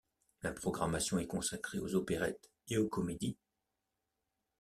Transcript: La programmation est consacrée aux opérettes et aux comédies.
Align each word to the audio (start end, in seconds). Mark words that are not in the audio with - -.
La 0.41 0.51
programmation 0.51 1.19
est 1.19 1.27
consacrée 1.27 1.77
aux 1.77 1.93
opérettes 1.93 2.49
et 2.69 2.79
aux 2.79 2.89
comédies. 2.89 3.37